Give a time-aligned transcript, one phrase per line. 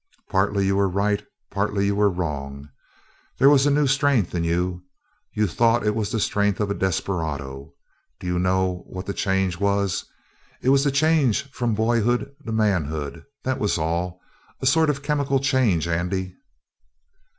[0.31, 2.67] "Partly you were right, partly you were wrong.
[3.37, 4.81] There was a new strength in you.
[5.35, 7.75] You thought it was the strength of a desperado.
[8.19, 10.03] Do you know what the change was?
[10.59, 13.23] It was the change from boyhood to manhood.
[13.43, 14.19] That was all
[14.59, 16.35] a sort of chemical change, Andy.